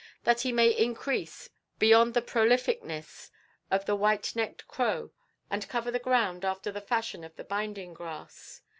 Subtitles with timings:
[0.23, 3.29] That he may increase beyond the prolificness
[3.69, 5.11] of the white necked crow
[5.47, 8.63] and cover the ground after the fashion of the binding grass.